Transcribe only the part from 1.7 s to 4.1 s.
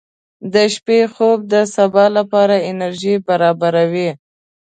سبا لپاره انرژي برابروي.